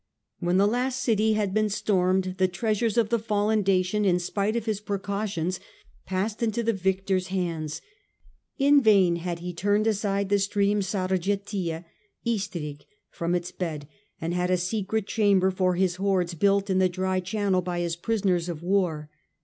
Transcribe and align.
When 0.39 0.57
the 0.57 0.65
last 0.65 1.03
city 1.03 1.33
had 1.33 1.53
been 1.53 1.69
stormed, 1.69 2.33
the 2.39 2.47
treasures 2.47 2.97
of 2.97 3.09
the 3.09 3.19
fallen 3.19 3.61
Dacian, 3.61 4.03
in 4.03 4.17
spite 4.17 4.55
of 4.55 4.65
his 4.65 4.81
precautions, 4.81 5.59
passed 6.07 6.41
into 6.41 6.63
the 6.63 6.73
victor's 6.73 7.27
hands. 7.27 7.83
In 8.57 8.81
vain 8.81 9.17
had 9.17 9.41
he 9.41 9.53
turned 9.53 9.85
aside 9.85 10.29
the 10.29 10.39
stream 10.39 10.81
Sargetia 10.81 11.85
(Istrig) 12.25 12.85
from 13.11 13.35
its 13.35 13.51
bed, 13.51 13.87
and 14.19 14.33
had 14.33 14.49
a 14.49 14.57
secret 14.57 15.05
chamber 15.05 15.51
for 15.51 15.75
his 15.75 15.97
hoards 15.97 16.33
built 16.33 16.71
in 16.71 16.79
the 16.79 16.89
dry 16.89 17.19
channel 17.19 17.61
by 17.61 17.79
his 17.81 17.95
ptisoners 17.95 18.49
of 18.49 18.63
war. 18.63 19.11